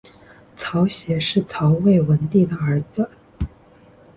[0.55, 3.07] 曹协是曹魏文帝儿子。